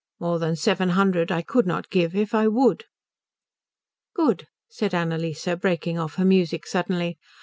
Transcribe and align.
More 0.19 0.39
than 0.39 0.55
seven 0.55 0.89
hundred 0.97 1.31
I 1.31 1.43
could 1.43 1.67
not 1.67 1.91
give 1.91 2.15
if 2.15 2.33
I 2.33 2.47
would." 2.47 2.85
"Good," 4.15 4.47
said 4.67 4.95
Annalise, 4.95 5.47
breaking 5.61 5.99
off 5.99 6.15
her 6.15 6.25
music 6.25 6.65
suddenly. 6.65 7.19